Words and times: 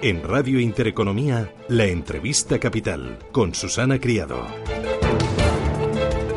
En 0.00 0.22
Radio 0.22 0.60
Intereconomía, 0.60 1.52
la 1.68 1.86
entrevista 1.86 2.60
capital 2.60 3.18
con 3.32 3.52
Susana 3.52 3.98
Criado. 3.98 4.46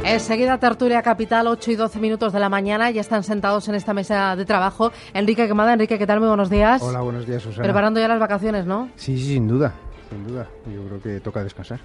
Enseguida 0.04 0.58
tertulia 0.58 1.04
capital, 1.04 1.46
8 1.46 1.72
y 1.72 1.76
12 1.76 2.00
minutos 2.00 2.34
de 2.34 2.40
la 2.40 2.50
mañana. 2.50 2.90
Ya 2.90 3.02
están 3.02 3.24
sentados 3.24 3.68
en 3.68 3.76
esta 3.76 3.94
mesa 3.94 4.36
de 4.36 4.46
trabajo. 4.46 4.92
Enrique 5.14 5.48
Quemada, 5.48 5.74
Enrique, 5.74 6.00
¿qué 6.00 6.08
tal? 6.08 6.20
Muy 6.20 6.28
buenos 6.28 6.50
días. 6.50 6.82
Hola, 6.82 7.02
buenos 7.02 7.28
días, 7.28 7.44
Susana. 7.44 7.62
Preparando 7.62 8.00
ya 8.00 8.08
las 8.08 8.20
vacaciones, 8.20 8.66
¿no? 8.66 8.90
Sí, 8.96 9.16
sí, 9.16 9.36
sin 9.36 9.48
duda, 9.48 9.76
sin 10.10 10.26
duda. 10.26 10.48
Yo 10.66 10.84
creo 10.88 11.02
que 11.02 11.20
toca 11.20 11.44
descansar. 11.44 11.80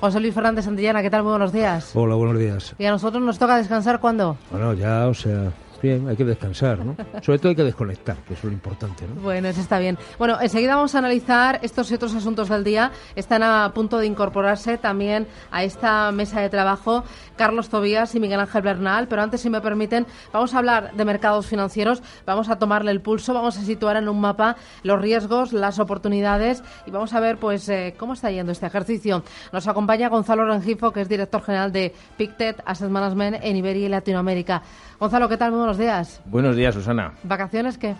José 0.00 0.20
Luis 0.20 0.34
Fernández 0.34 0.66
Santillana, 0.66 1.00
¿qué 1.00 1.08
tal? 1.08 1.22
Muy 1.22 1.30
buenos 1.30 1.54
días. 1.54 1.90
Hola, 1.96 2.16
buenos 2.16 2.38
días. 2.38 2.74
¿Y 2.78 2.84
a 2.84 2.90
nosotros 2.90 3.22
nos 3.22 3.38
toca 3.38 3.56
descansar 3.56 3.98
cuándo? 3.98 4.36
Bueno, 4.50 4.74
ya, 4.74 5.06
o 5.06 5.14
sea, 5.14 5.50
Bien, 5.84 6.08
hay 6.08 6.16
que 6.16 6.24
descansar, 6.24 6.78
¿no? 6.78 6.96
Sobre 7.20 7.38
todo 7.38 7.50
hay 7.50 7.56
que 7.56 7.62
desconectar, 7.62 8.16
que 8.26 8.32
es 8.32 8.42
lo 8.42 8.50
importante, 8.50 9.06
¿no? 9.06 9.20
Bueno, 9.20 9.48
eso 9.48 9.60
está 9.60 9.78
bien. 9.78 9.98
Bueno, 10.18 10.38
enseguida 10.40 10.76
vamos 10.76 10.94
a 10.94 10.98
analizar 10.98 11.60
estos 11.62 11.90
y 11.90 11.94
otros 11.94 12.14
asuntos 12.14 12.48
del 12.48 12.64
día. 12.64 12.90
Están 13.14 13.42
a 13.42 13.70
punto 13.74 13.98
de 13.98 14.06
incorporarse 14.06 14.78
también 14.78 15.26
a 15.50 15.62
esta 15.62 16.10
mesa 16.10 16.40
de 16.40 16.48
trabajo 16.48 17.04
Carlos 17.36 17.68
Tobías 17.68 18.14
y 18.14 18.20
Miguel 18.20 18.40
Ángel 18.40 18.62
Bernal, 18.62 19.08
pero 19.08 19.22
antes, 19.22 19.40
si 19.40 19.50
me 19.50 19.60
permiten, 19.60 20.06
vamos 20.32 20.54
a 20.54 20.58
hablar 20.58 20.92
de 20.94 21.04
mercados 21.04 21.46
financieros, 21.46 22.02
vamos 22.26 22.48
a 22.48 22.58
tomarle 22.58 22.90
el 22.90 23.00
pulso, 23.00 23.34
vamos 23.34 23.58
a 23.58 23.62
situar 23.62 23.96
en 23.96 24.08
un 24.08 24.20
mapa 24.20 24.56
los 24.82 25.00
riesgos, 25.00 25.52
las 25.52 25.78
oportunidades 25.78 26.62
y 26.86 26.90
vamos 26.90 27.12
a 27.14 27.20
ver, 27.20 27.38
pues, 27.38 27.68
eh, 27.68 27.94
cómo 27.98 28.12
está 28.14 28.30
yendo 28.30 28.52
este 28.52 28.66
ejercicio. 28.66 29.22
Nos 29.52 29.66
acompaña 29.68 30.08
Gonzalo 30.08 30.44
Rengifo, 30.44 30.92
que 30.92 31.00
es 31.00 31.08
director 31.08 31.42
general 31.42 31.72
de 31.72 31.94
Pictet 32.16 32.62
Asset 32.64 32.90
Management 32.90 33.38
en 33.42 33.56
Iberia 33.56 33.86
y 33.86 33.88
Latinoamérica. 33.88 34.62
Gonzalo, 34.98 35.28
¿qué 35.28 35.36
tal? 35.36 35.50
Muy 35.50 35.58
buenos 35.58 35.78
días. 35.78 36.20
Buenos 36.26 36.56
días, 36.56 36.74
Susana. 36.74 37.12
¿Vacaciones 37.24 37.78
qué? 37.78 37.94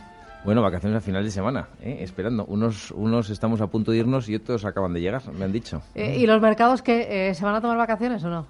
Bueno, 0.44 0.60
vacaciones 0.60 0.98
a 0.98 1.00
final 1.00 1.24
de 1.24 1.30
semana, 1.30 1.68
¿eh? 1.80 1.98
esperando. 2.00 2.44
Unos, 2.44 2.90
unos 2.90 3.30
estamos 3.30 3.62
a 3.62 3.66
punto 3.68 3.92
de 3.92 3.98
irnos 3.98 4.28
y 4.28 4.34
otros 4.34 4.66
acaban 4.66 4.92
de 4.92 5.00
llegar, 5.00 5.22
me 5.32 5.46
han 5.46 5.52
dicho. 5.52 5.80
Eh, 5.94 6.18
¿Y 6.18 6.26
los 6.26 6.40
mercados 6.42 6.82
que 6.82 7.32
se 7.34 7.44
van 7.44 7.54
a 7.54 7.62
tomar 7.62 7.78
vacaciones 7.78 8.22
o 8.24 8.28
no? 8.28 8.46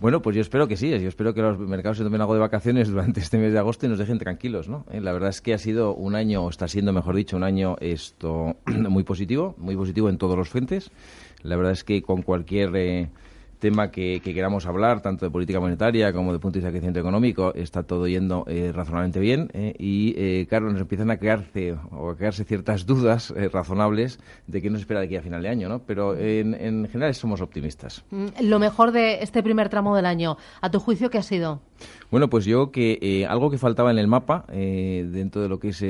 Bueno, 0.00 0.20
pues 0.20 0.36
yo 0.36 0.42
espero 0.42 0.68
que 0.68 0.76
sí. 0.76 0.90
Yo 0.90 1.08
espero 1.08 1.32
que 1.32 1.40
los 1.40 1.58
mercados 1.58 1.98
se 1.98 2.04
tomen 2.04 2.20
algo 2.20 2.34
de 2.34 2.40
vacaciones 2.40 2.88
durante 2.90 3.20
este 3.20 3.38
mes 3.38 3.52
de 3.52 3.58
agosto 3.58 3.86
y 3.86 3.88
nos 3.88 3.98
dejen 3.98 4.18
tranquilos, 4.18 4.68
¿no? 4.68 4.84
La 4.92 5.12
verdad 5.12 5.30
es 5.30 5.40
que 5.40 5.54
ha 5.54 5.58
sido 5.58 5.94
un 5.94 6.14
año, 6.14 6.44
o 6.44 6.50
está 6.50 6.68
siendo, 6.68 6.92
mejor 6.92 7.16
dicho, 7.16 7.36
un 7.36 7.44
año 7.44 7.76
esto 7.80 8.56
muy 8.66 9.04
positivo, 9.04 9.54
muy 9.58 9.76
positivo 9.76 10.08
en 10.08 10.18
todos 10.18 10.36
los 10.36 10.48
frentes. 10.48 10.90
La 11.42 11.56
verdad 11.56 11.72
es 11.72 11.84
que 11.84 12.02
con 12.02 12.22
cualquier 12.22 12.70
tema 13.58 13.90
que, 13.90 14.20
queramos 14.20 14.66
hablar, 14.66 15.00
tanto 15.00 15.24
de 15.26 15.30
política 15.30 15.60
monetaria 15.60 16.12
como 16.12 16.32
de 16.32 16.38
punto 16.38 16.54
de 16.54 16.60
vista 16.60 16.68
de 16.68 16.72
crecimiento 16.72 17.00
económico, 17.00 17.54
está 17.54 17.82
todo 17.82 18.06
yendo 18.06 18.44
eh, 18.46 18.72
razonablemente 18.74 19.20
bien 19.20 19.50
eh, 19.54 19.74
y, 19.78 20.14
eh, 20.16 20.46
claro, 20.48 20.70
nos 20.70 20.80
empiezan 20.80 21.10
a 21.10 21.16
crearse 21.16 21.76
o 21.90 22.10
a 22.10 22.16
crearse 22.16 22.44
ciertas 22.44 22.86
dudas 22.86 23.32
razonables 23.52 24.20
de 24.46 24.62
qué 24.62 24.70
nos 24.70 24.80
espera 24.80 25.00
de 25.00 25.06
aquí 25.06 25.16
a 25.16 25.22
final 25.22 25.42
de 25.42 25.48
año, 25.48 25.68
¿no? 25.68 25.80
Pero 25.80 26.16
en, 26.16 26.54
en 26.54 26.88
general 26.88 27.14
somos 27.14 27.40
optimistas. 27.40 28.04
Mm, 28.10 28.26
lo 28.42 28.58
mejor 28.58 28.92
de 28.92 29.22
este 29.22 29.42
primer 29.42 29.68
tramo 29.68 29.96
del 29.96 30.06
año, 30.06 30.36
¿a 30.60 30.70
tu 30.70 30.80
juicio 30.80 31.10
qué 31.10 31.18
ha 31.18 31.22
sido? 31.22 31.60
Bueno, 32.10 32.28
pues 32.28 32.44
yo 32.44 32.70
que 32.70 33.26
algo 33.28 33.50
que 33.50 33.58
faltaba 33.58 33.90
en 33.90 33.98
el 33.98 34.06
mapa, 34.06 34.44
dentro 34.48 35.42
de 35.42 35.48
lo 35.48 35.58
que 35.58 35.68
es 35.68 35.82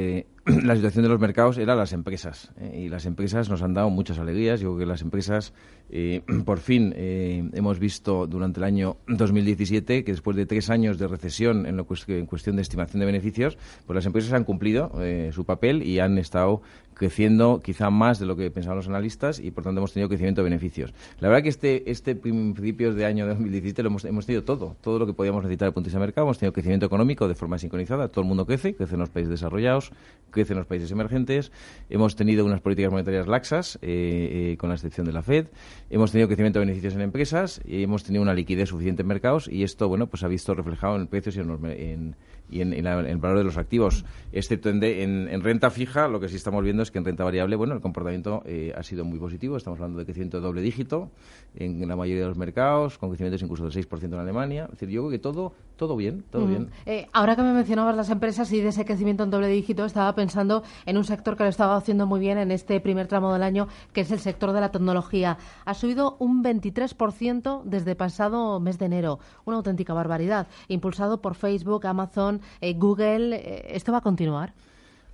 la 0.47 0.77
situación 0.77 1.03
de 1.03 1.09
los 1.09 1.19
mercados 1.19 1.59
era 1.59 1.75
las 1.75 1.93
empresas. 1.93 2.53
y 2.73 2.89
las 2.89 3.05
empresas 3.05 3.49
nos 3.51 3.63
han 3.63 3.75
dado 3.75 3.91
muchas 3.91 4.19
alegrías. 4.19 4.61
Yo 4.61 4.69
creo 4.69 4.79
que 4.79 4.87
las 4.87 5.03
empresas 5.03 5.53
eh, 5.91 6.23
por 6.45 6.59
fin 6.59 6.95
eh, 6.97 7.49
hemos 7.53 7.81
visto 7.81 8.29
durante 8.29 8.61
el 8.61 8.65
año 8.65 8.97
2017 9.09 10.05
que 10.05 10.13
después 10.13 10.37
de 10.37 10.47
tres 10.47 10.71
años 10.71 10.99
de 10.99 11.09
recesión 11.09 11.67
en, 11.67 11.77
lo, 11.77 11.87
en 12.09 12.27
cuestión 12.27 12.57
de 12.57 12.63
estimación 12.63 13.01
de 13.01 13.07
beneficios, 13.07 13.59
pues 13.87 13.95
las 13.97 14.07
empresas 14.07 14.33
han 14.35 14.45
cumplido 14.45 14.93
eh, 15.01 15.31
su 15.33 15.45
papel 15.45 15.83
y 15.83 15.99
han 15.99 16.17
estado 16.17 16.63
creciendo 16.97 17.61
quizá 17.63 17.91
más 17.91 18.19
de 18.19 18.27
lo 18.27 18.37
que 18.37 18.51
pensaban 18.51 18.79
los 18.79 18.89
analistas 18.89 19.39
y 19.39 19.51
por 19.51 19.65
tanto 19.65 19.81
hemos 19.81 19.93
tenido 19.93 20.09
crecimiento 20.09 20.41
de 20.41 20.45
beneficios. 20.45 20.95
La 21.21 21.29
verdad 21.29 21.43
que 21.43 21.51
este, 21.51 21.91
este 21.91 22.17
principios 22.17 22.95
de 22.95 23.05
año 23.05 23.27
2017 23.27 23.83
lo 23.83 23.89
hemos, 23.89 24.05
hemos 24.05 24.27
tenido 24.27 24.45
todo, 24.45 24.77
todo 24.81 24.99
lo 24.99 25.06
que 25.06 25.12
podíamos 25.12 25.43
necesitar 25.43 25.69
de 25.69 25.73
punto 25.73 25.91
de 25.91 25.99
mercado. 25.99 26.27
Hemos 26.27 26.39
tenido 26.39 26.53
crecimiento 26.53 26.87
económico 26.87 27.29
de 27.29 27.35
forma 27.35 27.59
sincronizada, 27.59 28.09
todo 28.09 28.23
el 28.23 28.29
mundo 28.29 28.47
crece, 28.47 28.75
crece 28.75 28.95
en 28.95 29.01
los 29.01 29.11
países 29.11 29.31
desarrollados, 29.31 29.93
crece 30.31 30.53
en 30.53 30.59
los 30.59 30.67
países 30.67 30.91
emergentes. 30.91 31.53
Hemos 31.91 32.17
tenido 32.17 32.45
unas 32.45 32.61
políticas 32.61 32.91
monetarias 32.91 33.27
laxas, 33.27 33.79
con 34.59 34.69
la 34.69 34.75
excepción 34.75 35.06
de 35.06 35.12
la 35.12 35.23
Fed 35.23 35.47
hemos 35.91 36.12
tenido 36.12 36.29
crecimiento 36.29 36.59
de 36.59 36.67
beneficios 36.67 36.95
en 36.95 37.01
empresas 37.01 37.61
y 37.65 37.83
hemos 37.83 38.05
tenido 38.05 38.23
una 38.23 38.35
liquidez 38.35 38.69
suficiente 38.69 39.03
en 39.03 39.09
mercados 39.09 39.49
y 39.49 39.62
esto, 39.62 39.89
bueno, 39.89 40.06
pues 40.09 40.23
ha 40.23 40.29
visto 40.29 40.55
reflejado 40.55 40.97
en 40.97 41.06
precios 41.06 41.37
y 41.37 41.41
en, 41.41 42.17
y 42.51 42.61
en, 42.61 42.73
el 42.73 43.17
valor 43.19 43.39
de 43.39 43.45
los 43.45 43.57
activos, 43.57 44.05
excepto 44.33 44.69
en, 44.69 45.43
renta 45.43 45.71
fija, 45.71 46.09
lo 46.09 46.21
que 46.21 46.29
sí 46.29 46.37
estamos 46.37 46.62
viendo 46.62 46.83
es 46.83 46.91
que 46.91 46.99
en 46.99 47.05
renta 47.05 47.25
variable, 47.25 47.57
bueno, 47.57 47.75
el 47.75 47.81
comportamiento 47.81 48.43
eh, 48.47 48.73
ha 48.77 48.83
sido 48.83 49.05
muy 49.05 49.19
positivo, 49.19 49.57
estamos 49.57 49.79
hablando 49.81 49.99
de 49.99 50.05
crecimiento 50.05 50.39
de 50.39 50.43
doble 50.45 50.61
dígito 50.61 51.11
en, 51.56 51.87
la 51.87 51.97
mayoría 51.97 52.23
de 52.23 52.29
los 52.29 52.39
mercados, 52.39 52.99
con 52.99 53.11
crecimientos 53.11 53.43
incluso 53.43 53.69
del 53.69 53.73
6% 53.73 54.05
en 54.05 54.15
Alemania, 54.15 54.65
es 54.65 54.73
decir, 54.73 54.89
yo 54.89 55.03
creo 55.03 55.11
que 55.11 55.19
todo, 55.19 55.53
todo 55.76 55.97
bien, 55.97 56.25
todo 56.31 56.47
bien. 56.47 56.70
Eh, 56.87 57.06
ahora 57.12 57.37
que 57.37 57.42
me 57.42 57.53
mencionabas 57.53 57.94
las 57.94 58.10
empresas 58.10 58.50
y 58.53 58.60
de 58.60 58.69
ese 58.69 58.84
crecimiento 58.84 59.25
en 59.25 59.31
doble 59.31 59.48
dígito, 59.48 59.84
estaba 59.84 60.14
pensando 60.14 60.62
en 60.87 60.97
un 60.97 61.04
sector 61.04 61.37
que 61.37 61.44
lo 61.44 61.50
estaba 61.50 61.76
haciendo 61.76 62.06
muy 62.06 62.19
bien 62.19 62.38
en 62.38 62.50
este 62.50 62.81
primer 62.81 63.06
tramo 63.06 63.32
del 63.32 63.42
año, 63.42 63.69
que 63.92 64.00
es 64.00 64.10
el 64.10 64.19
sector 64.19 64.53
de 64.53 64.60
la 64.60 64.70
tecnología. 64.70 65.38
Ha 65.64 65.75
subido 65.75 66.16
un 66.19 66.42
23% 66.42 67.62
desde 67.64 67.94
pasado 67.94 68.59
mes 68.59 68.78
de 68.78 68.87
enero, 68.87 69.19
una 69.44 69.59
auténtica 69.59 69.92
barbaridad, 69.92 70.47
impulsado 70.69 71.20
por 71.20 71.34
Facebook, 71.34 71.87
Amazon, 71.87 72.41
eh, 72.60 72.75
Google, 72.75 73.37
eh, 73.37 73.66
¿esto 73.76 73.93
va 73.93 73.98
a 73.98 74.03
continuar? 74.03 74.54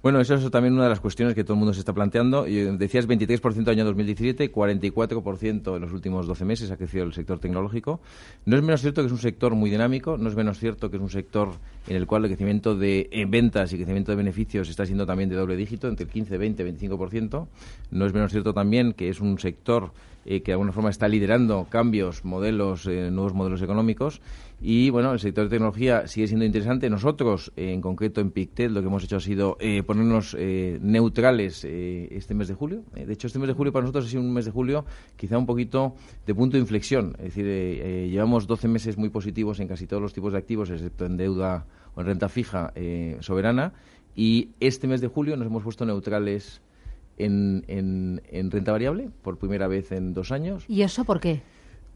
Bueno, 0.03 0.21
eso 0.21 0.35
es 0.35 0.51
también 0.51 0.75
una 0.75 0.83
de 0.83 0.89
las 0.89 0.99
cuestiones 0.99 1.33
que 1.33 1.45
todo 1.45 1.55
el 1.55 1.61
mundo 1.61 1.73
se 1.73 1.79
está 1.79 1.93
planteando. 1.93 2.43
Decías 2.43 3.07
23% 3.07 3.69
año 3.69 3.85
2017, 3.85 4.51
44% 4.51 5.77
en 5.77 5.81
los 5.81 5.93
últimos 5.93 6.27
12 6.27 6.45
meses 6.45 6.73
ha 6.73 6.77
crecido 6.77 7.05
el 7.05 7.13
sector 7.13 7.39
tecnológico. 7.39 8.01
No 8.45 8.57
es 8.57 8.63
menos 8.65 8.81
cierto 8.81 9.03
que 9.03 9.07
es 9.07 9.13
un 9.13 9.21
sector 9.21 9.55
muy 9.55 9.71
dinámico, 9.71 10.19
no 10.19 10.29
es 10.29 10.35
menos 10.35 10.59
cierto 10.59 10.91
que 10.91 10.97
es 10.97 11.03
un 11.03 11.09
sector 11.09 11.51
en 11.87 11.95
el 11.95 12.09
cual 12.09 12.25
el 12.25 12.31
crecimiento 12.31 12.75
de 12.75 13.09
eh, 13.13 13.27
ventas 13.29 13.73
y 13.73 13.77
crecimiento 13.77 14.11
de 14.11 14.17
beneficios 14.17 14.69
está 14.69 14.87
siendo 14.87 15.07
también 15.07 15.29
de 15.29 15.37
doble 15.37 15.55
dígito, 15.55 15.87
entre 15.87 16.07
el 16.07 16.11
15, 16.11 16.37
20, 16.37 16.79
25%. 16.79 17.47
No 17.93 18.05
es 18.05 18.13
menos 18.13 18.33
cierto 18.33 18.53
también 18.53 18.95
que 18.95 19.09
es 19.09 19.21
un 19.21 19.39
sector 19.39 19.93
que 20.25 20.43
de 20.45 20.53
alguna 20.53 20.73
forma 20.73 20.91
está 20.91 21.09
liderando 21.09 21.67
cambios, 21.69 22.25
modelos, 22.25 22.87
nuevos 22.87 23.35
modelos 23.35 23.63
económicos 23.63 24.21
y 24.65 24.91
bueno, 24.91 25.13
el 25.13 25.19
sector 25.19 25.45
de 25.45 25.51
tecnología 25.51 26.07
sigue 26.07 26.29
siendo 26.29 26.45
interesante. 26.45 26.89
Nosotros, 26.89 27.53
en 27.57 27.81
concreto 27.81 28.21
en 28.21 28.31
Pictet, 28.31 28.71
lo 28.71 28.81
que 28.81 28.87
hemos 28.87 29.03
hecho 29.03 29.17
ha 29.17 29.21
sido 29.21 29.57
eh, 29.59 29.83
ponernos 29.83 30.37
eh, 30.39 30.79
neutrales 30.81 31.65
eh, 31.65 32.07
este 32.13 32.35
mes 32.35 32.47
de 32.47 32.55
julio. 32.55 32.85
de 32.95 33.13
hecho, 33.13 33.27
este 33.27 33.41
mes 33.41 33.49
de 33.49 33.55
julio 33.55 33.73
para 33.73 33.83
nosotros 33.83 34.07
ha 34.07 34.09
sido 34.09 34.23
un 34.23 34.33
mes 34.33 34.45
de 34.45 34.53
julio 34.53 34.85
quizá 35.17 35.37
un 35.37 35.47
poquito 35.47 35.97
de 36.27 36.35
punto 36.37 36.57
de 36.57 36.61
inflexión. 36.61 37.17
Es 37.19 37.35
decir, 37.35 37.45
llevamos 38.09 38.47
12 38.47 38.69
meses 38.69 38.97
muy 38.97 39.09
positivos 39.09 39.59
en 39.59 39.67
casi 39.67 39.89
todos 39.89 40.01
los 40.01 40.13
tipos 40.13 40.33
de 40.33 40.39
activos, 40.39 40.71
excepto 40.71 41.07
en 41.07 41.17
deuda 41.17 41.67
o 41.97 42.01
en 42.01 42.07
renta 42.07 42.29
fija 42.29 42.73
soberana. 43.19 43.73
Y 44.15 44.51
este 44.61 44.87
mes 44.87 45.01
de 45.01 45.09
julio 45.09 45.37
nos 45.37 45.49
hemos 45.49 45.65
puesto 45.65 45.85
neutrales 45.85 46.63
en, 47.19 47.65
en 47.69 48.51
renta 48.51 48.73
variable 48.73 49.11
por 49.23 49.39
primera 49.39 49.69
vez 49.69 49.93
en 49.93 50.15
dos 50.15 50.33
años. 50.33 50.65
¿Y 50.69 50.83
eso 50.83 51.05
por 51.05 51.21
qué? 51.21 51.43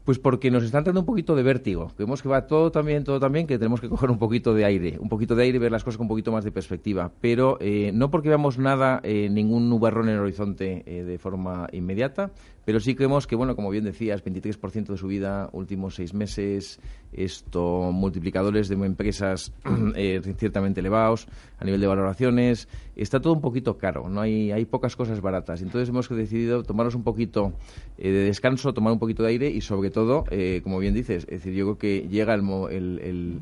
Pues 0.07 0.19
porque 0.19 0.49
nos 0.51 0.63
están 0.63 0.85
dando 0.85 1.01
un 1.01 1.05
poquito 1.05 1.35
de 1.35 1.43
vértigo. 1.43 1.91
Vemos 1.97 2.21
que 2.21 2.29
va 2.29 2.47
todo 2.47 2.71
también, 2.71 3.03
todo 3.03 3.19
también, 3.19 3.45
que 3.45 3.57
tenemos 3.57 3.81
que 3.81 3.89
coger 3.89 4.09
un 4.09 4.17
poquito 4.17 4.53
de 4.53 4.63
aire, 4.63 4.97
un 5.01 5.09
poquito 5.09 5.35
de 5.35 5.43
aire 5.43 5.57
y 5.57 5.59
ver 5.59 5.69
las 5.69 5.83
cosas 5.83 5.97
con 5.97 6.05
un 6.05 6.07
poquito 6.07 6.31
más 6.31 6.45
de 6.45 6.51
perspectiva. 6.53 7.11
Pero 7.19 7.57
eh, 7.59 7.91
no 7.93 8.09
porque 8.09 8.29
veamos 8.29 8.57
nada, 8.57 9.01
eh, 9.03 9.27
ningún 9.29 9.69
nubarrón 9.69 10.07
en 10.07 10.15
el 10.15 10.21
horizonte 10.21 10.83
eh, 10.85 11.03
de 11.03 11.17
forma 11.17 11.67
inmediata, 11.73 12.31
pero 12.67 12.81
sí 12.81 12.95
creemos 12.95 13.27
que, 13.27 13.37
bueno, 13.37 13.55
como 13.55 13.69
bien 13.69 13.85
decías, 13.85 14.21
23% 14.25 14.87
de 14.87 14.97
subida 14.97 15.49
últimos 15.53 15.95
seis 15.95 16.13
meses, 16.13 16.81
esto 17.13 17.93
multiplicadores 17.93 18.67
de 18.67 18.75
empresas 18.75 19.53
eh, 19.95 20.19
ciertamente 20.37 20.81
elevados 20.81 21.29
a 21.59 21.63
nivel 21.63 21.79
de 21.79 21.87
valoraciones, 21.87 22.67
está 22.97 23.21
todo 23.21 23.31
un 23.31 23.39
poquito 23.39 23.77
caro, 23.77 24.09
no 24.09 24.19
hay, 24.19 24.51
hay 24.51 24.65
pocas 24.65 24.97
cosas 24.97 25.21
baratas. 25.21 25.61
Entonces 25.61 25.87
hemos 25.87 26.09
decidido 26.09 26.63
tomarnos 26.63 26.93
un 26.95 27.03
poquito 27.03 27.53
eh, 27.97 28.11
de 28.11 28.25
descanso, 28.25 28.73
tomar 28.73 28.91
un 28.91 28.99
poquito 28.99 29.23
de 29.23 29.29
aire 29.29 29.49
y 29.49 29.61
sobre 29.61 29.89
todo, 29.89 30.25
eh, 30.29 30.59
como 30.61 30.79
bien 30.79 30.93
dices, 30.93 31.23
es 31.29 31.45
decir, 31.45 31.53
yo 31.53 31.63
creo 31.67 31.77
que 31.77 32.09
llega 32.09 32.33
el, 32.33 32.41
el, 32.69 32.99
el 32.99 33.39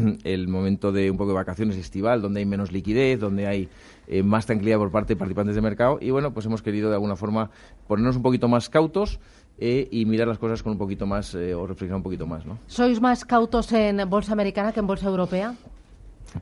momento 0.48 0.92
de 0.92 1.10
un 1.10 1.16
poco 1.16 1.30
de 1.30 1.36
vacaciones 1.36 1.76
estival, 1.76 2.22
donde 2.22 2.40
hay 2.40 2.46
menos 2.46 2.72
liquidez, 2.72 3.20
donde 3.20 3.46
hay 3.46 3.68
eh, 4.08 4.22
más 4.22 4.46
tranquilidad 4.46 4.78
por 4.78 4.90
parte 4.90 5.14
de 5.14 5.18
participantes 5.18 5.54
de 5.54 5.62
mercado 5.62 5.98
y 6.00 6.10
bueno, 6.10 6.32
pues 6.32 6.46
hemos 6.46 6.62
querido 6.62 6.88
de 6.88 6.94
alguna 6.94 7.16
forma 7.16 7.50
ponernos 7.86 8.16
un 8.16 8.22
poquito 8.22 8.48
más 8.48 8.68
cautos 8.68 9.20
eh, 9.58 9.88
y 9.90 10.06
mirar 10.06 10.26
las 10.26 10.38
cosas 10.38 10.62
con 10.62 10.72
un 10.72 10.78
poquito 10.78 11.06
más 11.06 11.34
eh, 11.34 11.54
o 11.54 11.66
reflexionar 11.66 11.98
un 11.98 12.02
poquito 12.02 12.26
más, 12.26 12.46
¿no? 12.46 12.58
¿Sois 12.66 13.00
más 13.00 13.24
cautos 13.24 13.70
en 13.72 14.08
bolsa 14.08 14.32
americana 14.32 14.72
que 14.72 14.80
en 14.80 14.86
bolsa 14.86 15.06
europea? 15.06 15.54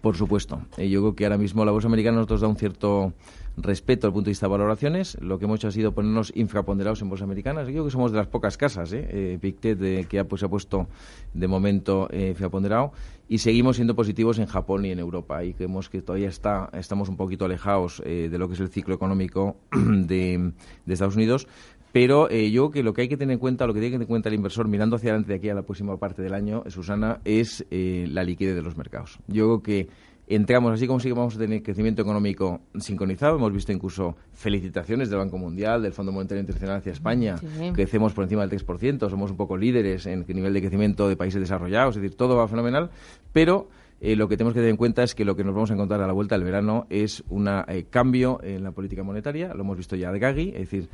Por 0.01 0.17
supuesto. 0.17 0.61
Eh, 0.77 0.89
yo 0.89 1.01
creo 1.01 1.15
que 1.15 1.25
ahora 1.25 1.39
mismo 1.39 1.65
la 1.65 1.73
bolsa 1.73 1.89
americana 1.89 2.19
nos 2.19 2.41
da 2.41 2.49
un 2.49 2.57
cierto 2.57 3.15
respeto 3.57 4.07
al 4.07 4.13
punto 4.13 4.27
de 4.27 4.33
vista 4.33 4.47
de 4.47 4.51
valoraciones. 4.51 5.17
Lo 5.21 5.39
que 5.39 5.47
hemos 5.47 5.59
hecho 5.59 5.69
ha 5.69 5.73
sido 5.73 5.93
ponernos 5.93 6.33
infraponderados 6.37 7.03
en 7.03 7.09
bolsa 7.09 7.25
americana. 7.25 7.63
Yo 7.63 7.69
creo 7.69 7.85
que 7.87 7.91
somos 7.91 8.13
de 8.13 8.19
las 8.19 8.27
pocas 8.27 8.57
casas, 8.57 8.93
¿eh? 8.93 9.39
eh 9.41 10.07
que 10.09 10.19
ha, 10.19 10.25
pues, 10.29 10.43
ha 10.43 10.49
puesto 10.49 10.89
de 11.33 11.49
momento 11.49 12.09
eh, 12.11 12.29
infraponderado. 12.31 12.93
Y 13.29 13.39
seguimos 13.39 13.77
siendo 13.77 13.95
positivos 13.95 14.39
en 14.39 14.47
Japón 14.47 14.85
y 14.85 14.91
en 14.91 14.99
Europa. 14.99 15.43
Y 15.45 15.55
creemos 15.55 15.89
que 15.89 16.01
todavía 16.01 16.29
está, 16.29 16.71
estamos 16.73 17.09
un 17.09 17.17
poquito 17.17 17.45
alejados 17.45 18.03
de 18.05 18.39
lo 18.39 18.49
que 18.49 18.55
es 18.55 18.61
el 18.61 18.69
ciclo 18.69 18.95
económico 18.95 19.57
de, 19.73 20.53
de 20.87 20.93
Estados 20.95 21.17
Unidos 21.17 21.47
pero 21.93 22.31
eh, 22.31 22.51
yo 22.51 22.71
que 22.71 22.83
lo 22.83 22.93
que 22.93 23.03
hay 23.03 23.09
que 23.09 23.17
tener 23.17 23.35
en 23.35 23.39
cuenta, 23.39 23.67
lo 23.67 23.75
que 23.75 23.81
tiene 23.81 23.93
que 23.93 23.97
tener 23.97 24.07
en 24.07 24.09
cuenta 24.09 24.29
el 24.29 24.35
inversor 24.35 24.69
mirando 24.69 24.97
hacia 24.97 25.11
adelante 25.11 25.33
de 25.33 25.39
aquí 25.39 25.49
a 25.49 25.55
la 25.55 25.63
próxima 25.63 25.97
parte 25.97 26.23
del 26.23 26.35
año, 26.35 26.63
Susana, 26.69 27.21
es 27.25 27.65
eh, 27.71 28.07
la 28.11 28.23
liquidez 28.23 28.55
de 28.55 28.63
los 28.63 28.77
mercados. 28.77 29.19
Yo 29.27 29.47
creo 29.47 29.63
que 29.63 29.89
entramos, 30.29 30.73
así 30.73 30.87
como 30.87 31.01
sí 31.01 31.09
que 31.09 31.15
vamos 31.15 31.37
a 31.37 31.39
tener 31.39 31.63
crecimiento 31.63 32.03
económico 32.03 32.61
sincronizado, 32.79 33.37
hemos 33.37 33.53
visto 33.53 33.73
incluso 33.73 34.17
felicitaciones 34.35 35.09
del 35.09 35.19
Banco 35.19 35.39
Mundial, 35.39 35.83
del 35.83 35.93
Fondo 35.93 36.13
Monetario 36.13 36.41
Internacional 36.41 36.79
hacia 36.79 36.93
España, 36.93 37.37
crecemos 37.73 38.13
por 38.13 38.25
encima 38.25 38.47
del 38.47 38.61
3%, 38.61 39.09
somos 39.09 39.31
un 39.31 39.37
poco 39.39 39.57
líderes 39.57 40.07
en 40.07 40.27
nivel 40.29 40.53
de 40.53 40.61
crecimiento 40.61 41.09
de 41.09 41.17
países 41.17 41.41
desarrollados, 41.41 41.97
es 41.97 42.03
decir, 42.03 42.17
todo 42.17 42.37
va 42.37 42.47
fenomenal, 42.47 42.91
pero 43.33 43.69
eh, 44.03 44.17
lo 44.17 44.29
que 44.29 44.37
tenemos 44.37 44.53
que 44.53 44.61
tener 44.61 44.71
en 44.71 44.77
cuenta 44.77 45.03
es 45.03 45.15
que 45.15 45.25
lo 45.25 45.35
que 45.35 45.45
nos 45.45 45.55
vamos 45.55 45.71
a 45.71 45.75
encontrar 45.75 46.03
a 46.03 46.07
la 46.07 46.13
vuelta 46.13 46.35
del 46.35 46.45
verano 46.45 46.87
es 46.91 47.25
un 47.31 47.49
cambio 47.89 48.39
en 48.43 48.63
la 48.63 48.73
política 48.73 49.03
monetaria, 49.03 49.55
lo 49.55 49.63
hemos 49.63 49.79
visto 49.79 49.97
ya 49.97 50.13
de 50.13 50.19
Gagui, 50.19 50.51
es 50.51 50.71
decir, 50.71 50.89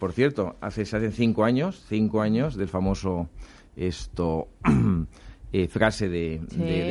por 0.00 0.12
cierto, 0.14 0.56
hace, 0.62 0.86
se 0.86 0.96
hacen 0.96 1.12
cinco 1.12 1.44
años, 1.44 1.84
cinco 1.86 2.22
años 2.22 2.56
del 2.56 2.68
famoso 2.68 3.28
esto 3.76 4.48
eh, 5.52 5.68
frase 5.68 6.08
de, 6.08 6.40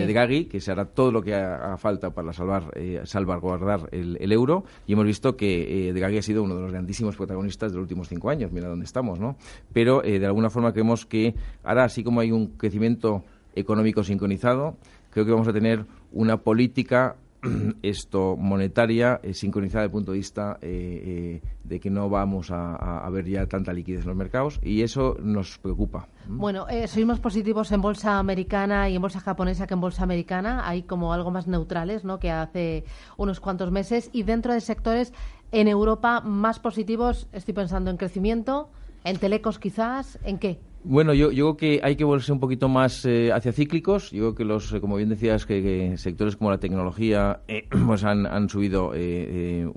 Draghi, 0.08 0.46
que 0.46 0.62
se 0.62 0.72
hará 0.72 0.86
todo 0.86 1.12
lo 1.12 1.24
que 1.24 1.34
haga 1.34 1.76
falta 1.78 2.12
para 2.12 2.32
salvar, 2.34 2.72
eh, 2.76 3.02
salvaguardar 3.06 3.90
el, 3.92 4.32
euro, 4.32 4.64
y 4.86 4.94
hemos 4.94 5.06
visto 5.06 5.36
que 5.36 5.90
eh, 5.90 5.94
Draghi 5.94 6.20
ha 6.20 6.22
sido 6.22 6.44
uno 6.44 6.56
de 6.56 6.62
los 6.62 6.72
grandísimos 6.72 7.16
protagonistas 7.16 7.72
de 7.72 7.78
los 7.78 7.84
últimos 7.84 8.08
cinco 8.10 8.30
años, 8.30 8.52
mira 8.52 8.68
dónde 8.68 8.86
estamos, 8.86 9.20
¿no? 9.20 9.38
Pero 9.74 10.04
eh, 10.04 10.20
de 10.20 10.28
alguna 10.28 10.52
forma 10.52 10.72
creemos 10.72 11.08
que 11.08 11.34
ahora, 11.64 11.86
así 11.86 12.04
como 12.04 12.20
hay 12.20 12.32
un 12.32 12.58
crecimiento 12.58 13.24
económico 13.56 14.04
sincronizado, 14.04 14.78
creo 15.10 15.26
que 15.26 15.32
vamos 15.32 15.48
a 15.48 15.54
tener 15.54 15.84
una 16.12 16.38
política 16.38 17.16
esto 17.82 18.36
monetaria 18.38 19.20
eh, 19.24 19.34
sincronizada 19.34 19.84
desde 19.84 19.88
el 19.88 19.92
punto 19.92 20.12
de 20.12 20.18
vista 20.18 20.58
eh, 20.62 21.42
eh, 21.42 21.50
de 21.64 21.80
que 21.80 21.90
no 21.90 22.10
vamos 22.10 22.52
a, 22.52 23.08
ver 23.10 23.26
ya 23.26 23.46
tanta 23.48 23.74
liquidez 23.74 24.02
en 24.02 24.08
los 24.08 24.16
mercados 24.16 24.60
y 24.62 24.82
eso 24.82 25.18
nos 25.22 25.58
preocupa. 25.58 26.08
Bueno, 26.28 26.68
sois 26.88 27.06
más 27.06 27.20
positivos 27.20 27.72
en 27.72 27.82
bolsa 27.82 28.20
americana 28.20 28.90
y 28.90 28.96
en 28.96 29.02
bolsa 29.02 29.20
japonesa 29.20 29.66
que 29.66 29.74
en 29.74 29.82
bolsa 29.82 30.04
americana. 30.04 30.68
Hay 30.68 30.84
como 30.84 31.12
algo 31.14 31.32
más 31.32 31.48
neutrales, 31.48 32.04
¿no? 32.04 32.20
Que 32.20 32.30
hace 32.30 32.84
unos 33.18 33.40
cuantos 33.40 33.72
meses 33.72 34.10
y 34.14 34.24
dentro 34.24 34.54
de 34.54 34.62
sectores 34.62 35.14
en 35.52 35.68
Europa 35.68 36.22
más 36.22 36.60
positivos. 36.60 37.28
Estoy 37.32 37.56
pensando 37.56 37.90
en 37.90 37.98
crecimiento, 37.98 38.70
en 39.04 39.18
telecos 39.18 39.58
quizás, 39.58 40.20
¿en 40.24 40.38
qué? 40.38 40.60
Bueno, 40.82 41.14
yo, 41.14 41.30
yo, 41.32 41.58
creo 41.58 41.58
que 41.58 41.82
hay 41.84 41.98
que 41.98 42.06
volverse 42.06 42.32
un 42.32 42.40
poquito 42.40 42.70
más 42.70 43.04
eh, 43.04 43.34
hacia 43.34 43.52
cíclicos. 43.52 44.12
Yo 44.12 44.20
creo 44.20 44.36
que 44.36 44.46
los, 44.46 44.72
eh, 44.72 44.80
como 44.80 44.96
bien 44.96 45.10
decías, 45.10 45.46
que, 45.46 45.96
sectores 45.98 46.38
como 46.38 46.52
la 46.52 46.58
tecnología 46.58 47.42
eh, 47.50 47.68
pues 47.86 48.06
han, 48.06 48.26
han 48.26 48.48
subido 48.48 48.92
de 48.92 49.70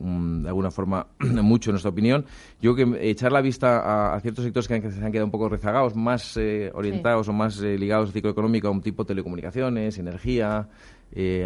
alguna 0.47 0.71
forma 0.71 1.09
mucho, 1.19 1.71
en 1.71 1.73
nuestra 1.73 1.91
opinión. 1.91 2.25
Yo 2.61 2.77
creo 2.77 2.93
que 2.93 3.11
echar 3.11 3.33
la 3.33 3.41
vista 3.41 4.15
a, 4.15 4.21
ciertos 4.21 4.45
sectores 4.45 4.69
que, 4.69 4.93
se 4.93 5.05
han 5.05 5.11
quedado 5.11 5.27
un 5.27 5.33
poco 5.33 5.49
rezagados, 5.49 5.97
más 5.97 6.39
orientados 6.73 7.29
o 7.29 7.33
más 7.33 7.59
ligados 7.59 8.11
al 8.11 8.13
ciclo 8.13 8.31
económico, 8.31 8.69
a 8.69 8.71
un 8.71 8.81
tipo 8.81 9.03
de 9.03 9.09
telecomunicaciones, 9.09 9.99
energía, 9.99 10.69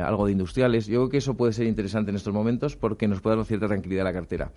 algo 0.04 0.26
de 0.26 0.32
industriales. 0.32 0.86
Yo 0.86 1.00
creo 1.00 1.08
que 1.08 1.16
eso 1.18 1.34
puede 1.34 1.54
ser 1.54 1.66
interesante 1.66 2.10
en 2.10 2.16
estos 2.16 2.34
momentos 2.34 2.76
porque 2.76 3.08
nos 3.08 3.22
puede 3.22 3.36
dar 3.36 3.46
cierta 3.46 3.68
tranquilidad 3.68 4.06
a 4.06 4.10
la 4.10 4.12
cartera 4.12 4.52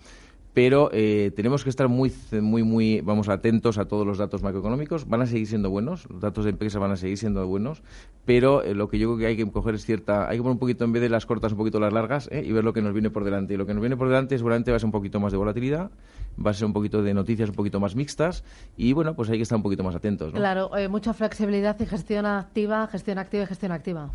pero 0.62 0.90
eh, 0.92 1.32
tenemos 1.34 1.64
que 1.64 1.70
estar 1.70 1.88
muy, 1.88 2.12
muy, 2.32 2.62
muy, 2.62 3.00
vamos, 3.00 3.30
atentos 3.30 3.78
a 3.78 3.86
todos 3.86 4.06
los 4.06 4.18
datos 4.18 4.42
macroeconómicos. 4.42 5.08
Van 5.08 5.22
a 5.22 5.26
seguir 5.26 5.46
siendo 5.46 5.70
buenos, 5.70 6.06
los 6.10 6.20
datos 6.20 6.44
de 6.44 6.50
empresa 6.50 6.78
van 6.78 6.90
a 6.90 6.96
seguir 6.96 7.16
siendo 7.16 7.46
buenos, 7.46 7.82
pero 8.26 8.62
eh, 8.62 8.74
lo 8.74 8.90
que 8.90 8.98
yo 8.98 9.08
creo 9.08 9.18
que 9.18 9.26
hay 9.26 9.36
que 9.38 9.50
coger 9.50 9.76
es 9.76 9.86
cierta, 9.86 10.28
hay 10.28 10.36
que 10.36 10.42
poner 10.42 10.52
un 10.52 10.58
poquito 10.58 10.84
en 10.84 10.92
vez 10.92 11.00
de 11.00 11.08
las 11.08 11.24
cortas, 11.24 11.52
un 11.52 11.56
poquito 11.56 11.80
las 11.80 11.94
largas 11.94 12.28
¿eh? 12.30 12.44
y 12.46 12.52
ver 12.52 12.62
lo 12.62 12.74
que 12.74 12.82
nos 12.82 12.92
viene 12.92 13.08
por 13.08 13.24
delante. 13.24 13.54
Y 13.54 13.56
lo 13.56 13.64
que 13.64 13.72
nos 13.72 13.80
viene 13.80 13.96
por 13.96 14.08
delante 14.08 14.36
seguramente 14.36 14.70
va 14.70 14.76
a 14.76 14.80
ser 14.80 14.84
un 14.84 14.92
poquito 14.92 15.18
más 15.18 15.32
de 15.32 15.38
volatilidad, 15.38 15.90
va 16.44 16.50
a 16.50 16.52
ser 16.52 16.66
un 16.66 16.74
poquito 16.74 17.02
de 17.02 17.14
noticias 17.14 17.48
un 17.48 17.54
poquito 17.54 17.80
más 17.80 17.96
mixtas 17.96 18.44
y 18.76 18.92
bueno, 18.92 19.14
pues 19.14 19.30
hay 19.30 19.38
que 19.38 19.44
estar 19.44 19.56
un 19.56 19.62
poquito 19.62 19.82
más 19.82 19.94
atentos. 19.94 20.30
Claro, 20.34 20.72
mucha 20.90 21.14
flexibilidad 21.14 21.74
y 21.80 21.86
gestión 21.86 22.26
activa, 22.26 22.86
gestión 22.88 23.16
activa 23.16 23.44
y 23.44 23.46
gestión 23.46 23.72
activa. 23.72 24.10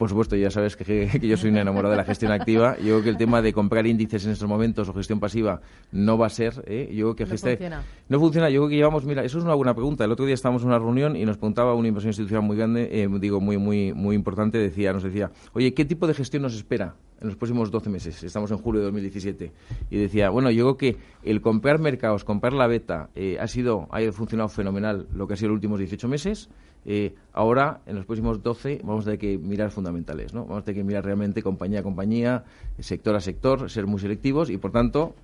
Por 0.00 0.08
supuesto, 0.08 0.34
ya 0.34 0.50
sabes 0.50 0.76
que, 0.76 1.20
yo 1.20 1.36
soy 1.36 1.50
un 1.50 1.58
enamorado 1.58 1.90
de 1.90 1.98
la 1.98 2.04
gestión 2.04 2.32
activa. 2.32 2.74
Yo 2.78 2.84
creo 2.84 3.02
que 3.02 3.08
el 3.10 3.18
tema 3.18 3.42
de 3.42 3.52
comprar 3.52 3.86
índices 3.86 4.24
en 4.24 4.30
estos 4.30 4.48
momentos 4.48 4.88
o 4.88 4.94
gestión 4.94 5.20
pasiva 5.20 5.60
no 5.92 6.16
va 6.16 6.24
a 6.24 6.30
ser. 6.30 6.64
¿eh? 6.66 6.88
Yo 6.90 7.14
que 7.14 7.26
no 7.26 7.36
funciona. 7.36 7.84
No 8.08 8.18
funciona. 8.18 8.48
Yo 8.48 8.62
creo 8.62 8.70
que 8.70 8.76
llevamos, 8.76 9.04
mira, 9.04 9.22
eso 9.24 9.36
es 9.36 9.44
una 9.44 9.52
buena 9.52 9.74
pregunta. 9.74 10.06
El 10.06 10.12
otro 10.12 10.24
día 10.24 10.32
estábamos 10.32 10.62
en 10.62 10.68
una 10.68 10.78
reunión 10.78 11.16
y 11.16 11.26
nos 11.26 11.36
preguntaba 11.36 11.74
una 11.74 11.86
inversión 11.86 12.08
institucional 12.08 12.46
muy 12.46 12.56
grande, 12.56 12.88
eh, 12.90 13.08
digo, 13.20 13.42
muy, 13.42 13.58
muy, 13.58 13.92
muy 13.92 14.16
importante, 14.16 14.56
decía, 14.56 14.90
nos 14.94 15.02
decía, 15.02 15.32
oye, 15.52 15.74
¿qué 15.74 15.84
tipo 15.84 16.06
de 16.06 16.14
gestión 16.14 16.44
nos 16.44 16.54
espera? 16.54 16.94
en 17.20 17.28
los 17.28 17.36
próximos 17.36 17.70
12 17.70 17.90
meses. 17.90 18.24
Estamos 18.24 18.50
en 18.50 18.56
julio 18.56 18.80
de 18.80 18.86
2017. 18.86 19.52
Y 19.90 19.98
decía, 19.98 20.30
bueno, 20.30 20.50
yo 20.50 20.64
creo 20.64 20.76
que 20.78 20.96
el 21.22 21.42
comprar 21.42 21.78
mercados, 21.78 22.24
comprar 22.24 22.54
la 22.54 22.66
beta, 22.66 23.10
eh, 23.14 23.36
ha 23.38 23.46
sido, 23.46 23.88
ha 23.90 24.00
funcionado 24.12 24.48
fenomenal 24.48 25.06
lo 25.12 25.26
que 25.26 25.34
ha 25.34 25.36
sido 25.36 25.50
los 25.50 25.56
últimos 25.56 25.78
18 25.78 26.08
meses. 26.08 26.48
Eh, 26.86 27.14
ahora, 27.32 27.80
en 27.86 27.96
los 27.96 28.06
próximos 28.06 28.42
12, 28.42 28.80
vamos 28.84 29.02
a 29.02 29.04
tener 29.06 29.18
que 29.18 29.38
mirar 29.38 29.70
fundamentales, 29.70 30.32
¿no? 30.32 30.44
Vamos 30.44 30.62
a 30.62 30.64
tener 30.64 30.80
que 30.80 30.84
mirar 30.84 31.04
realmente 31.04 31.42
compañía 31.42 31.80
a 31.80 31.82
compañía, 31.82 32.44
sector 32.78 33.14
a 33.14 33.20
sector, 33.20 33.70
ser 33.70 33.86
muy 33.86 34.00
selectivos 34.00 34.50
y, 34.50 34.56
por 34.56 34.72
tanto, 34.72 35.14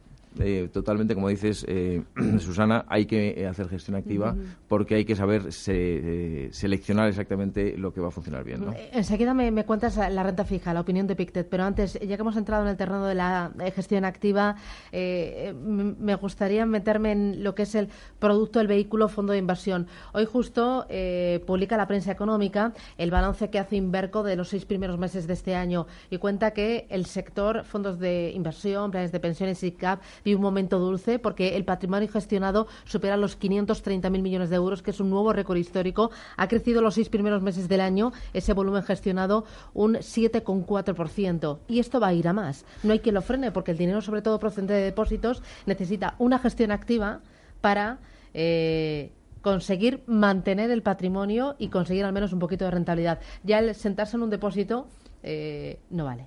eh, 0.40 0.68
totalmente, 0.72 1.14
como 1.14 1.28
dices, 1.28 1.64
eh, 1.68 2.02
Susana, 2.38 2.84
hay 2.88 3.06
que 3.06 3.34
eh, 3.36 3.46
hacer 3.46 3.68
gestión 3.68 3.96
activa 3.96 4.34
porque 4.68 4.96
hay 4.96 5.04
que 5.04 5.16
saber 5.16 5.52
seleccionar 5.52 7.08
exactamente 7.08 7.76
lo 7.76 7.92
que 7.92 8.00
va 8.00 8.08
a 8.08 8.10
funcionar 8.10 8.44
bien. 8.44 8.64
¿no? 8.64 8.74
Enseguida 8.92 9.34
me, 9.34 9.64
cuentas 9.64 9.96
la 9.96 10.22
renta 10.22 10.44
fija, 10.44 10.74
la 10.74 10.80
opinión 10.80 11.06
de 11.06 11.16
Pictet, 11.16 11.48
pero 11.48 11.64
antes, 11.64 11.94
ya 11.94 12.16
que 12.16 12.22
hemos 12.22 12.36
entrado 12.36 12.62
en 12.64 12.68
el 12.68 12.76
terreno 12.76 13.06
de 13.06 13.14
la 13.14 13.52
gestión 13.74 14.04
activa, 14.04 14.56
me 14.92 16.14
gustaría 16.16 16.66
meterme 16.66 17.12
en 17.12 17.44
lo 17.44 17.54
que 17.54 17.62
es 17.62 17.74
el 17.74 17.88
producto, 18.18 18.60
el 18.60 18.66
vehículo, 18.66 19.08
fondo 19.08 19.32
de 19.32 19.38
inversión. 19.38 19.86
Hoy 20.12 20.24
justo 20.26 20.86
publica 21.46 21.76
la 21.76 21.86
prensa 21.86 22.12
económica 22.12 22.72
el 22.98 23.10
balance 23.10 23.50
que 23.50 23.58
hace 23.58 23.76
Inverco 23.76 24.22
de 24.22 24.36
los 24.36 24.48
seis 24.48 24.64
primeros 24.64 24.98
meses 24.98 25.26
de 25.26 25.34
este 25.34 25.54
año 25.54 25.86
y 26.10 26.18
cuenta 26.18 26.52
que 26.52 26.86
el 26.90 27.06
sector, 27.06 27.64
fondos 27.64 27.98
de 27.98 28.32
inversión, 28.34 28.90
planes 28.90 29.12
de 29.12 29.20
pensiones 29.20 29.62
y 29.62 29.72
CAP, 29.72 30.00
y 30.26 30.34
un 30.34 30.42
momento 30.42 30.78
dulce 30.78 31.18
porque 31.18 31.56
el 31.56 31.64
patrimonio 31.64 32.08
gestionado 32.08 32.66
supera 32.84 33.16
los 33.16 33.38
530.000 33.38 34.10
millones 34.22 34.50
de 34.50 34.56
euros, 34.56 34.82
que 34.82 34.90
es 34.90 35.00
un 35.00 35.08
nuevo 35.08 35.32
récord 35.32 35.56
histórico. 35.56 36.10
Ha 36.36 36.48
crecido 36.48 36.82
los 36.82 36.94
seis 36.94 37.08
primeros 37.08 37.42
meses 37.42 37.68
del 37.68 37.80
año 37.80 38.12
ese 38.34 38.52
volumen 38.52 38.82
gestionado 38.82 39.44
un 39.72 39.94
7,4%. 39.94 41.58
Y 41.68 41.78
esto 41.78 42.00
va 42.00 42.08
a 42.08 42.14
ir 42.14 42.28
a 42.28 42.32
más. 42.32 42.64
No 42.82 42.92
hay 42.92 42.98
quien 42.98 43.14
lo 43.14 43.22
frene 43.22 43.52
porque 43.52 43.70
el 43.70 43.78
dinero, 43.78 44.00
sobre 44.00 44.20
todo 44.20 44.38
procedente 44.38 44.74
de 44.74 44.82
depósitos, 44.82 45.42
necesita 45.64 46.16
una 46.18 46.38
gestión 46.38 46.70
activa 46.72 47.20
para. 47.60 47.98
Eh, 48.34 49.12
conseguir 49.40 50.02
mantener 50.06 50.72
el 50.72 50.82
patrimonio 50.82 51.54
y 51.56 51.68
conseguir 51.68 52.04
al 52.04 52.12
menos 52.12 52.32
un 52.32 52.40
poquito 52.40 52.64
de 52.64 52.72
rentabilidad. 52.72 53.20
Ya 53.44 53.60
el 53.60 53.76
sentarse 53.76 54.16
en 54.16 54.24
un 54.24 54.30
depósito 54.30 54.88
eh, 55.22 55.78
no 55.88 56.04
vale. 56.04 56.26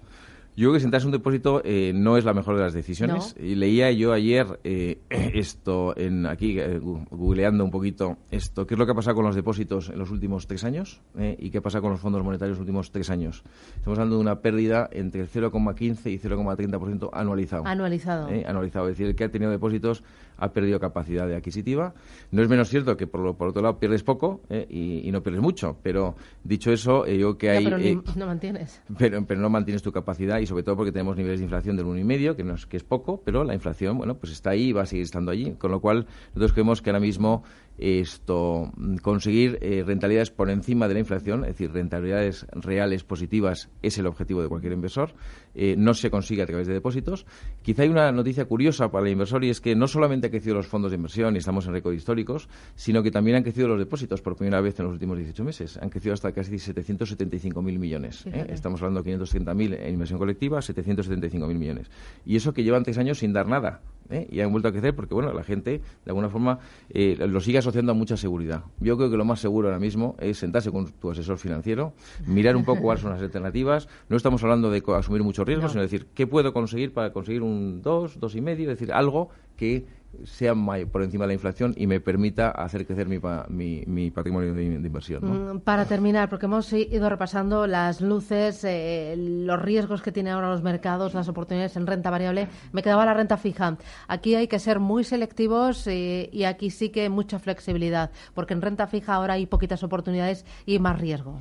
Yo 0.60 0.66
creo 0.66 0.74
que 0.74 0.82
sentarse 0.82 1.08
un 1.08 1.14
depósito 1.14 1.62
eh, 1.64 1.94
no 1.96 2.18
es 2.18 2.26
la 2.26 2.34
mejor 2.34 2.58
de 2.58 2.64
las 2.64 2.74
decisiones. 2.74 3.34
Y 3.40 3.56
leía 3.56 3.94
yo 3.94 4.12
ayer 4.12 4.60
eh, 4.66 5.00
esto, 5.10 5.98
en 5.98 6.26
aquí, 6.26 6.60
eh, 6.60 6.80
googleando 6.80 7.64
un 7.64 7.72
poquito 7.72 8.18
esto, 8.30 8.68
qué 8.68 8.74
es 8.74 8.78
lo 8.78 8.86
que 8.86 8.92
ha 8.92 8.96
pasado 8.96 9.16
con 9.16 9.24
los 9.24 9.36
depósitos 9.36 9.88
en 9.88 9.98
los 9.98 10.12
últimos 10.12 10.48
tres 10.48 10.66
años 10.66 11.00
y 11.38 11.50
qué 11.50 11.62
pasa 11.62 11.80
con 11.80 11.92
los 11.92 12.02
fondos 12.02 12.26
monetarios 12.26 12.58
en 12.58 12.60
los 12.60 12.68
últimos 12.68 12.92
tres 12.92 13.10
años. 13.10 13.42
Estamos 13.78 14.00
hablando 14.00 14.18
de 14.18 14.22
una 14.22 14.42
pérdida 14.42 14.90
entre 14.92 15.26
0,15 15.26 16.12
y 16.12 16.20
0,30% 16.20 17.10
anualizado. 17.14 17.66
Anualizado. 17.66 18.28
Anualizado. 18.46 18.90
Es 18.90 18.98
decir, 18.98 19.08
el 19.08 19.16
que 19.16 19.24
ha 19.24 19.32
tenido 19.32 19.52
depósitos 19.52 20.04
ha 20.36 20.52
perdido 20.52 20.80
capacidad 20.80 21.26
de 21.26 21.38
adquisitiva. 21.38 21.94
No 22.32 22.42
es 22.42 22.50
menos 22.50 22.68
cierto 22.68 22.98
que, 22.98 23.08
por, 23.08 23.36
por 23.38 23.50
otro 23.50 23.62
lado, 23.62 23.80
pierdes 23.80 24.04
poco 24.04 24.42
y, 24.50 25.10
no 25.10 25.24
pierdes 25.24 25.42
mucho. 25.42 25.78
Pero, 25.84 26.16
dicho 26.44 26.70
eso, 26.72 27.06
yo 27.08 27.38
que 27.38 27.50
hay... 27.50 27.64
pero 27.64 27.78
no 28.18 28.26
mantienes. 28.26 28.82
Pero, 28.98 29.26
pero 29.26 29.40
no 29.40 29.50
mantienes 29.50 29.82
tu 29.82 29.94
capacidad 29.94 30.40
y 30.40 30.49
sobre 30.50 30.64
todo 30.64 30.76
porque 30.76 30.92
tenemos 30.92 31.16
niveles 31.16 31.40
de 31.40 31.46
inflación 31.46 31.78
del 31.78 31.86
1,5, 31.86 32.36
que, 32.36 32.44
no 32.44 32.56
es, 32.56 32.66
que 32.66 32.78
es 32.78 32.84
poco, 32.84 33.22
pero 33.24 33.44
la 33.44 33.54
inflación, 33.54 33.98
bueno, 33.98 34.18
pues 34.18 34.34
está 34.34 34.52
ahí 34.52 34.70
y 34.70 34.74
va 34.74 34.82
a 34.82 34.86
seguir 34.86 35.04
estando 35.04 35.32
allí. 35.32 35.54
Con 35.54 35.72
lo 35.72 35.80
cual, 35.80 36.08
nosotros 36.30 36.54
creemos 36.54 36.82
que 36.82 36.90
ahora 36.90 37.00
mismo 37.00 37.44
esto 37.80 38.72
conseguir 39.02 39.58
eh, 39.62 39.84
rentabilidades 39.86 40.32
por 40.32 40.50
encima 40.50 40.88
de 40.88 40.96
la 40.96 41.00
inflación, 41.00 41.46
es 41.46 41.52
decir, 41.52 41.72
rentabilidades 41.72 42.46
reales 42.52 43.04
positivas 43.04 43.70
es 43.82 43.98
el 43.98 44.06
objetivo 44.06 44.42
de 44.42 44.50
cualquier 44.50 44.74
inversor. 44.74 45.14
Eh, 45.56 45.76
no 45.78 45.94
se 45.94 46.12
consigue 46.12 46.42
a 46.42 46.46
través 46.46 46.68
de 46.68 46.74
depósitos. 46.74 47.26
Quizá 47.62 47.84
hay 47.84 47.90
una 47.90 48.12
noticia 48.12 48.46
curiosa 48.46 48.92
para 48.92 49.06
el 49.06 49.14
inversor 49.14 49.44
y 49.44 49.50
es 49.50 49.62
que 49.62 49.76
no 49.76 49.88
solamente 49.88 50.28
han 50.28 50.32
crecido 50.32 50.56
los 50.56 50.68
fondos 50.68 50.92
de 50.92 50.96
inversión 50.96 51.36
y 51.36 51.40
estamos 51.40 51.66
en 51.68 51.74
récord 51.74 51.94
históricos, 51.94 52.50
sino 52.76 53.02
que 53.02 53.12
también 53.12 53.38
han 53.38 53.44
crecido 53.44 53.68
los 53.68 53.80
depósitos 53.80 54.22
por 54.22 54.36
primera 54.36 54.62
vez 54.62 54.78
en 54.80 54.86
los 54.86 54.94
últimos 54.94 55.18
18 55.18 55.44
meses. 55.44 55.78
Han 55.82 55.90
crecido 55.90 56.14
hasta 56.14 56.32
casi 56.34 56.56
775.000 56.56 57.62
millones. 57.62 58.26
¿eh? 58.28 58.48
Estamos 58.50 58.82
hablando 58.82 59.04
de 59.04 59.18
530.000 59.18 59.78
en 59.80 59.94
inversión 59.94 60.20
colectiva, 60.20 60.39
775.000 60.40 61.56
millones. 61.56 61.92
Y 62.26 62.36
eso 62.36 62.54
que 62.54 62.64
llevan 62.64 62.84
tres 62.84 62.98
años 62.98 63.20
sin 63.20 63.34
dar 63.34 63.48
nada. 63.48 63.82
¿eh? 64.10 64.28
y 64.30 64.42
han 64.42 64.52
vuelto 64.52 64.68
a 64.68 64.72
crecer 64.72 64.96
porque 64.96 65.14
bueno 65.14 65.32
la 65.34 65.44
gente 65.44 65.72
de 65.80 66.10
alguna 66.10 66.30
forma 66.30 66.60
eh, 66.90 67.16
lo 67.28 67.40
sigue 67.42 67.58
asociando 67.58 67.92
a 67.92 67.96
mucha 67.96 68.18
seguridad. 68.18 68.64
Yo 68.80 68.98
creo 68.98 69.10
que 69.10 69.18
lo 69.18 69.26
más 69.26 69.40
seguro 69.40 69.68
ahora 69.68 69.80
mismo 69.80 70.16
es 70.20 70.38
sentarse 70.38 70.72
con 70.72 70.92
tu 70.92 71.12
asesor 71.12 71.38
financiero, 71.38 71.94
mirar 72.26 72.56
un 72.56 72.66
poco 72.66 72.82
cuáles 72.82 73.02
son 73.02 73.12
las 73.12 73.22
alternativas. 73.22 73.88
No 74.10 74.18
estamos 74.18 74.44
hablando 74.44 74.70
de 74.72 74.84
asumir 74.96 75.24
muchos 75.24 75.46
riesgos, 75.46 75.72
sino 75.72 75.82
decir 75.84 76.08
qué 76.14 76.28
puedo 76.28 76.54
conseguir 76.54 76.94
para 76.94 77.12
conseguir 77.14 77.42
un 77.42 77.82
2, 77.82 78.20
dos 78.20 78.36
y 78.36 78.42
medio, 78.42 78.72
es 78.72 78.80
decir, 78.80 78.94
algo 78.94 79.30
que 79.56 79.86
sea 80.26 80.54
por 80.92 81.04
encima 81.04 81.26
de 81.26 81.30
la 81.30 81.34
inflación 81.34 81.74
y 81.78 81.88
me 81.88 82.00
permita 82.00 82.50
hacer 82.50 82.86
crecer 82.86 83.08
mi, 83.08 83.84
mi, 83.86 84.12
patrimonio 84.12 84.54
de, 84.54 84.64
inversión. 84.64 85.54
Mm, 85.54 85.60
para 85.60 85.86
terminar, 85.86 86.30
porque 86.30 86.46
hemos 86.46 86.72
ido 86.74 87.10
repasando 87.10 87.68
las 87.68 88.02
luces, 88.02 88.64
eh, 88.64 89.16
los 89.18 89.62
riesgos 89.62 90.02
que 90.02 90.12
tienen 90.12 90.34
ahora 90.34 90.50
los 90.50 90.64
mercados, 90.64 91.14
las 91.14 91.28
oportunidades 91.28 91.76
en 91.78 91.88
renta 91.88 92.10
variable, 92.10 92.48
me 92.72 92.82
quedaba 92.82 93.06
la 93.06 93.14
renta 93.14 93.38
fija. 93.38 93.78
Aquí 94.08 94.36
hay 94.36 94.48
que 94.48 94.60
ser 94.60 94.80
muy 94.80 95.04
selectivos 95.04 95.86
eh, 95.88 96.30
y 96.32 96.44
aquí 96.44 96.70
sí 96.70 96.90
que 96.90 97.10
mucha 97.10 97.40
flexibilidad, 97.40 98.12
porque 98.34 98.54
en 98.54 98.62
renta 98.62 98.88
fija 98.88 99.14
ahora 99.14 99.36
hay 99.36 99.46
poquitas 99.46 99.84
oportunidades 99.84 100.46
y 100.66 100.80
más 100.80 101.00
riesgo. 101.00 101.40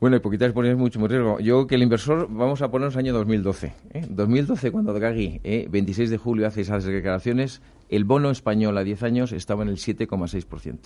Bueno, 0.00 0.16
y 0.16 0.20
poquitas 0.20 0.50
poner 0.54 0.76
mucho 0.76 0.98
más 0.98 1.10
riesgo. 1.10 1.40
Yo 1.40 1.66
que 1.66 1.74
el 1.74 1.82
inversor, 1.82 2.26
vamos 2.30 2.62
a 2.62 2.70
ponernos 2.70 2.96
año 2.96 3.12
2012. 3.12 3.74
¿eh? 3.92 4.06
2012, 4.08 4.72
cuando 4.72 4.94
Draghi, 4.94 5.42
¿eh? 5.44 5.68
26 5.70 6.08
de 6.08 6.16
julio, 6.16 6.46
hace 6.46 6.62
esas 6.62 6.84
declaraciones, 6.84 7.60
el 7.90 8.04
bono 8.04 8.30
español 8.30 8.78
a 8.78 8.82
10 8.82 9.02
años 9.02 9.32
estaba 9.32 9.62
en 9.62 9.68
el 9.68 9.76
7,6%. 9.76 10.78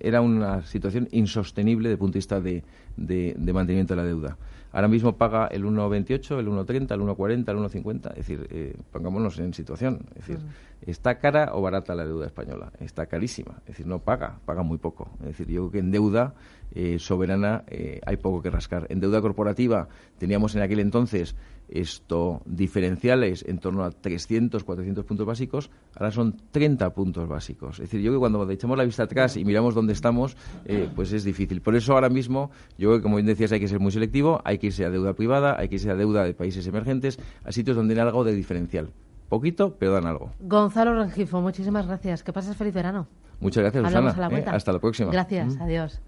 Era 0.00 0.22
una 0.22 0.62
situación 0.62 1.06
insostenible 1.12 1.88
desde 1.88 1.92
el 1.94 1.98
punto 1.98 2.14
de 2.14 2.18
vista 2.18 2.40
de, 2.40 2.64
de, 2.96 3.52
mantenimiento 3.52 3.94
de 3.94 4.02
la 4.02 4.06
deuda. 4.08 4.38
Ahora 4.72 4.88
mismo 4.88 5.16
paga 5.16 5.46
el 5.46 5.64
1,28, 5.64 6.38
el 6.38 6.48
1,30, 6.48 6.92
el 6.92 7.00
1,40, 7.00 7.50
el 7.50 7.84
1,50. 7.84 8.10
Es 8.10 8.16
decir, 8.16 8.46
eh, 8.50 8.76
pongámonos 8.92 9.38
en 9.38 9.54
situación. 9.54 10.00
Es 10.10 10.26
decir, 10.26 10.38
¿está 10.82 11.18
cara 11.18 11.50
o 11.54 11.62
barata 11.62 11.94
la 11.94 12.04
deuda 12.04 12.26
española? 12.26 12.72
Está 12.78 13.06
carísima. 13.06 13.56
Es 13.60 13.68
decir, 13.68 13.86
no 13.86 14.00
paga, 14.00 14.40
paga 14.44 14.62
muy 14.62 14.78
poco. 14.78 15.10
Es 15.20 15.28
decir, 15.28 15.48
yo 15.48 15.62
creo 15.62 15.70
que 15.70 15.78
en 15.78 15.90
deuda 15.90 16.34
eh, 16.74 16.98
soberana 16.98 17.64
eh, 17.68 18.00
hay 18.04 18.18
poco 18.18 18.42
que 18.42 18.50
rascar. 18.50 18.86
En 18.90 19.00
deuda 19.00 19.22
corporativa 19.22 19.88
teníamos 20.18 20.54
en 20.54 20.62
aquel 20.62 20.80
entonces 20.80 21.34
esto 21.68 22.42
diferenciales 22.46 23.44
en 23.46 23.58
torno 23.58 23.84
a 23.84 23.90
300, 23.90 24.64
400 24.64 25.04
puntos 25.04 25.26
básicos, 25.26 25.70
ahora 25.94 26.10
son 26.10 26.36
30 26.50 26.90
puntos 26.94 27.28
básicos. 27.28 27.76
Es 27.78 27.90
decir, 27.90 28.00
yo 28.00 28.10
creo 28.10 28.20
que 28.20 28.20
cuando 28.20 28.50
echamos 28.50 28.78
la 28.78 28.84
vista 28.84 29.04
atrás 29.04 29.36
y 29.36 29.44
miramos 29.44 29.74
dónde 29.74 29.92
estamos, 29.92 30.36
eh, 30.64 30.88
pues 30.94 31.12
es 31.12 31.24
difícil. 31.24 31.60
Por 31.60 31.76
eso 31.76 31.92
ahora 31.92 32.08
mismo, 32.08 32.50
yo 32.78 32.88
creo 32.88 32.96
que 32.98 33.02
como 33.02 33.16
bien 33.16 33.26
decías, 33.26 33.52
hay 33.52 33.60
que 33.60 33.68
ser 33.68 33.80
muy 33.80 33.92
selectivo, 33.92 34.40
hay 34.44 34.58
que 34.58 34.68
irse 34.68 34.84
a 34.84 34.90
deuda 34.90 35.14
privada, 35.14 35.56
hay 35.58 35.68
que 35.68 35.76
irse 35.76 35.90
a 35.90 35.94
deuda 35.94 36.24
de 36.24 36.34
países 36.34 36.66
emergentes, 36.66 37.18
a 37.44 37.52
sitios 37.52 37.76
donde 37.76 37.94
hay 37.94 38.00
algo 38.00 38.24
de 38.24 38.34
diferencial. 38.34 38.90
Poquito, 39.28 39.76
pero 39.78 39.92
dan 39.92 40.06
algo. 40.06 40.30
Gonzalo 40.40 40.94
Rengifo, 40.94 41.40
muchísimas 41.42 41.86
gracias. 41.86 42.22
Que 42.22 42.32
pases 42.32 42.56
feliz 42.56 42.72
verano. 42.72 43.06
Muchas 43.40 43.62
gracias, 43.62 43.84
Susana. 43.84 44.10
hasta 44.50 44.72
la 44.72 44.78
próxima. 44.78 45.12
Gracias, 45.12 45.56
adiós. 45.60 46.00